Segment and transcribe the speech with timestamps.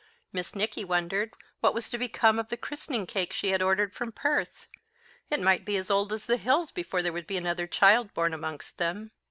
[0.33, 4.11] Miss Nicky wondered what was to become of the christening cake she had ordered from
[4.11, 4.65] Perth;
[5.29, 8.33] it might be as old as the hills before there would be another child born
[8.33, 9.11] amongst them.